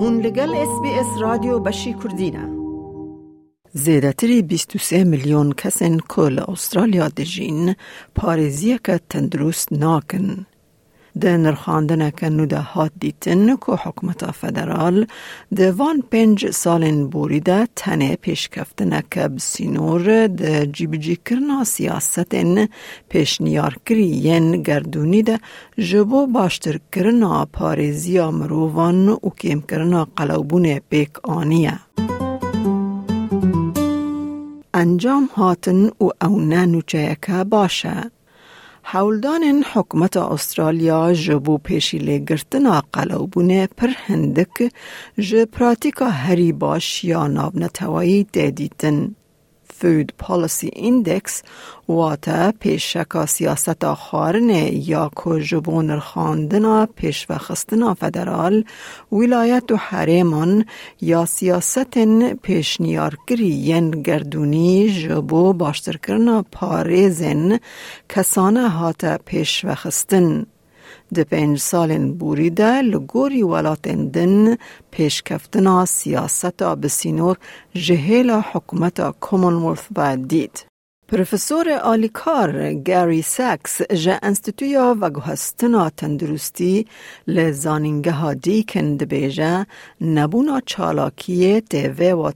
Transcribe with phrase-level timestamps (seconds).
[0.00, 2.48] هون لگل اس بی اس رادیو بشی کردینه
[3.72, 7.74] زیدتری 23 میلیون کسین کل استرالیا دجین
[8.18, 10.46] پارێزیەکە که تندرست ناکن.
[11.20, 15.06] ده نرخاندنه که نو ده هات دیتن که حکمت فدرال
[15.56, 22.68] ده وان پنج سالن بوریده تنه پیشکفتنه که بسینور ده جیبجی کرنا سیاستن
[23.08, 25.38] پیشنیار کری گردونی ده
[25.78, 31.78] جبو باشتر کرنا پارێزیا مرووان و کم کرنا قلوبون پیک آنیه.
[34.74, 37.16] انجام هاتن و او نوچه
[37.50, 38.10] باشه.
[38.90, 44.72] حولدان حکومت استرالیا جبو پیشی لگرتنا قلوبونه پر هندک
[45.18, 49.14] ج پراتیکا هری باش یا ناب نتوایی دیدیتن.
[49.78, 51.42] Food Policy Index
[51.88, 55.90] واتا پیشکا سیاست خارنه یا کجبون
[57.30, 58.64] و خستنا فدرال
[59.12, 60.64] ولایت و حریمان
[61.00, 61.98] یا سیاست
[62.42, 67.60] پیشنیارگری ین گردونی جبو باشتر کرنا پارێزن
[68.08, 70.46] کسانه هاتا پیش و خستن.
[71.14, 74.56] د پنج سالن بوریده لگوری ولاتن دن
[74.90, 77.36] پیشکفتنا سیاستا بسینور
[77.74, 80.68] جهیل حکومت کامنولث باید دید.
[81.12, 86.86] پروفسور آلیکار گاری ساکس جه انستیتویا و گوهستنا تندرستی
[87.28, 89.66] لزانینگه ها دیکن بیجه
[90.00, 92.30] نبونا چالاکی دیوه و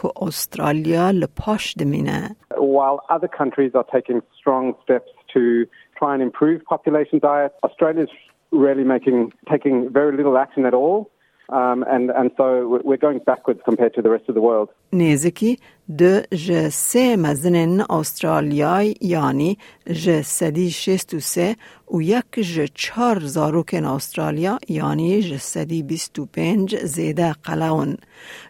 [0.00, 2.36] که استرالیا لپاش دمینه.
[2.54, 5.66] While other countries are taking strong steps to
[5.99, 7.51] try and improve population diet.
[7.63, 8.13] Australia's
[8.51, 11.09] really making taking very little action at all.
[11.49, 14.69] Um, and, and so we're going backwards compared to the rest of the world.
[14.93, 15.57] نزکی
[15.99, 16.03] د
[16.45, 21.55] ج سه مزنن استرالیا یعنی ج سدی شست و سه
[21.91, 27.97] و یک ج چار زاروکن استرالیا یعنی ج سدی بیست و پنج زیده قلون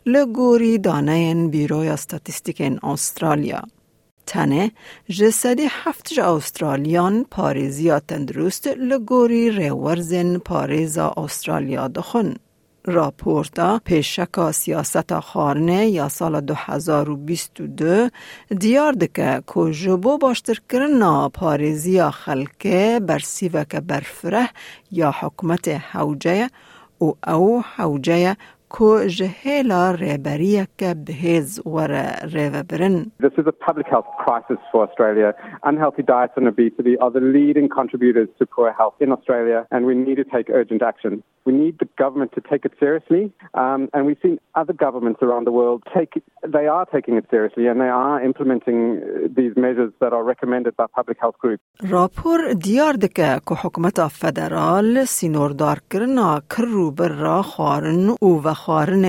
[0.05, 3.61] لگوری دانه بیروی استاتیستیکن استرالیا.
[4.28, 4.70] تنه
[5.08, 12.36] جسدی هفت جا استرالیان پاریزیا تندرست لگوری ریورزن پاریزا استرالیا دخون.
[12.86, 18.08] راپورتا پیشکا سیاست خارنه یا سال 2022
[18.58, 24.48] دیار دکه که جبو باشتر کرنا پاریزیا خلکه برسیوه که برفره
[24.92, 26.50] یا حکمت حوجه
[26.98, 28.36] او او حوجه
[33.19, 35.35] This is a public health crisis for Australia.
[35.63, 39.93] Unhealthy diets and obesity are the leading contributors to poor health in Australia, and we
[39.93, 41.21] need to take urgent action.
[41.45, 45.43] We need the government to take it seriously, um, and we've seen other governments around
[45.45, 46.11] the world take
[46.57, 48.79] they are taking it seriously and they are implementing
[49.39, 51.63] these measures that are recommended by public health groups.
[51.89, 59.04] راپور دیار دکه که حکومت فدرال سینوردار کرنا کرو بر خارن او و خارن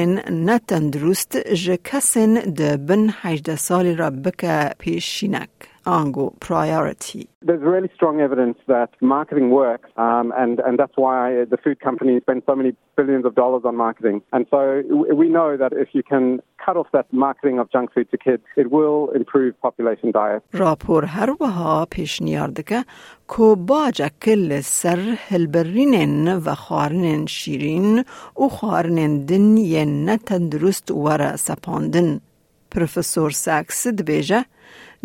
[0.50, 5.50] نتندرست ج کسن ده بن 18 سالی را بکه پیشینک.
[5.89, 7.28] Ango priority.
[7.43, 12.22] There's really strong evidence that marketing works, um, and, and that's why the food companies
[12.22, 14.22] spend so many billions of dollars on marketing.
[14.33, 14.83] And so
[15.15, 18.43] we know that if you can cut off that marketing of junk food to kids,
[18.56, 20.43] it will improve population diet.
[20.55, 22.84] راپور هر وها پیشنیار دکه
[23.27, 28.05] کو باجه کل سر هلبرینن و خارنن شیرین
[28.41, 32.21] و خارنن دن ی نتندرست ور سپاندن.
[32.72, 34.46] پروفسور ساکس دبیجه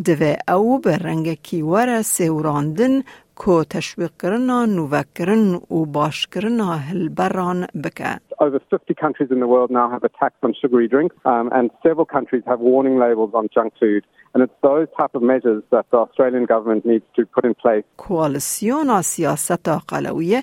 [0.04, 3.02] دوه او به رنگ کیوار سیوراندن
[3.36, 8.20] کو تشویق کرنا نوکرن و باش کرنا هلبران بکه.
[8.40, 11.70] Over 50 countries in the world now have a tax on sugary drinks, um, and
[11.82, 14.02] several countries have warning labels on junk food.
[14.34, 17.84] And it's those type of measures that the Australian government needs to put in place.
[17.96, 20.42] کوالسیون سیاست قلویه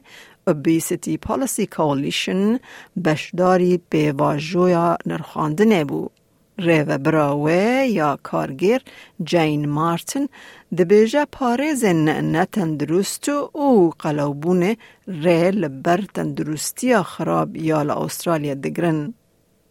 [0.49, 2.59] Obesity Policy Coalition
[3.05, 6.11] بشداری به واژویا نرخاندنه بود.
[6.59, 8.81] ریو براوه یا کارگر
[9.23, 10.28] جین مارتن
[10.78, 14.75] دبیجه پارزن نتندرست او قلوبون
[15.07, 19.14] ریل بر تندرستی خراب یا استرالیا دگرن.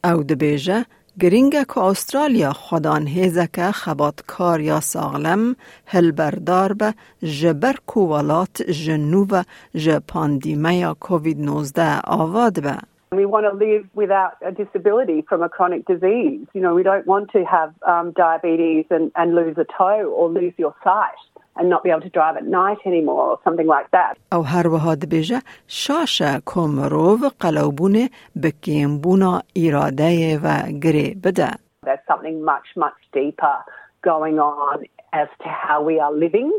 [0.04, 0.84] او دبیجه
[1.20, 5.56] گرینگه که استرالیا خودان هیزه که خباتکار یا ساغلم
[5.87, 9.43] هل بردار به جبر کوالات جنوب
[9.75, 12.78] جپاندیمه یا کووید 19 آواد به.
[13.12, 16.45] We want to live without a disability from a chronic disease.
[16.53, 20.29] You know, we don't want to have um, diabetes and, and lose a toe or
[20.29, 21.21] lose your sight.
[21.57, 24.17] and not be able to drive at night anymore or something like that.
[24.33, 31.51] او هر وهاد بيجا شاشا كومروف قلوبون بكيمبونا إرادة و گري بدا.
[31.85, 33.57] There's something much, much deeper
[34.01, 36.51] going on as to how we are living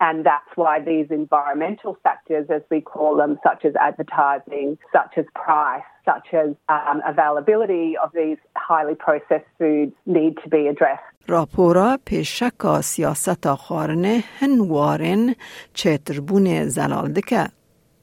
[0.00, 5.24] And that's why these environmental factors, as we call them, such as advertising, such as
[5.34, 11.02] price, such as um, availability of these highly processed foods, need to be addressed.
[11.28, 15.34] راپورا پیشکا سیاست خارنه هنوارن
[15.74, 17.48] چتربون زلال دکه.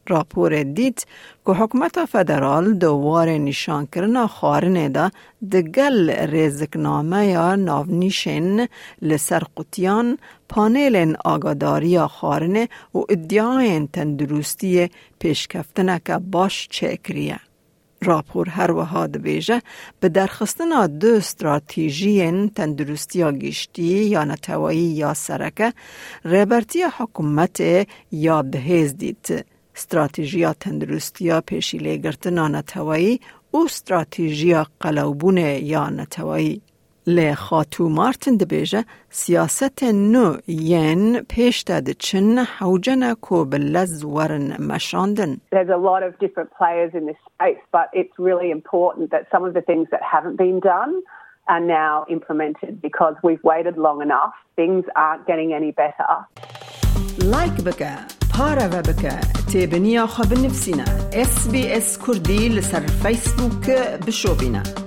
[0.08, 1.06] راپور دید
[1.46, 5.10] که حکومت فدرال دووار نشان کرنا خارنه دا
[5.52, 8.66] دگل رزقنامه یا ناونیشن
[9.02, 10.18] لسر قطیان
[10.48, 17.40] پانیل آگاداری خارنه و ادعای تندرستی پیشکفتنه که باش چکریه.
[18.02, 19.62] راپور هر وها دبیجه
[20.00, 25.72] به درخستنا دو استراتیژی تندرستی گشتی یا نتوایی یا سرکه
[26.24, 27.62] ریبرتی حکومت
[28.12, 29.55] یا بهیز دید.
[29.75, 33.19] استراتیژیا تندرستیا پیشیله گرتنا نتوایی
[33.53, 36.61] و استراتیژیا قلوبون یا نتوایی.
[37.07, 45.41] لی خاتو مارتن دبیجه سیاست نو ین پیش داد چن حوجن کو بلز ورن مشاندن.
[45.51, 49.43] There's a lot of different players in this space, but it's really important that some
[49.43, 50.93] of the things that haven't been done
[51.47, 54.33] are now implemented because we've waited long enough.
[54.55, 56.11] Things aren't getting any better.
[57.32, 57.92] لایک بکه
[58.32, 59.14] پارە بکە
[59.50, 60.88] تێبنییا خە بنفسینە
[61.30, 63.64] SسBS کوردی لەسەر فیسبوک
[64.04, 64.85] بشۆبینە.